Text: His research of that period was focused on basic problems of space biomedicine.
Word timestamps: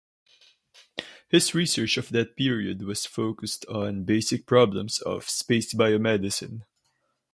His 1.29 1.53
research 1.53 1.95
of 1.95 2.09
that 2.09 2.35
period 2.35 2.81
was 2.81 3.05
focused 3.05 3.67
on 3.67 4.03
basic 4.03 4.47
problems 4.47 4.97
of 4.99 5.29
space 5.29 5.75
biomedicine. 5.75 6.63